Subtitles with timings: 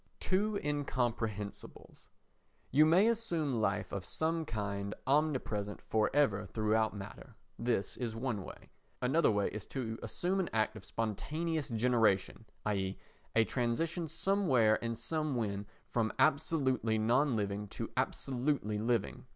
[0.19, 2.07] Two Incomprehensibles
[2.71, 7.35] You may assume life of some kind omnipresent for ever throughout matter.
[7.59, 8.71] This is one way.
[8.99, 12.97] Another way is to assume an act of spontaneous generation, i.e.
[13.35, 19.27] a transition somewhere and somewhen from absolutely non living to absolutely living.